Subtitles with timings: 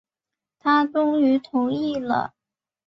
[0.57, 2.33] 他终于同意了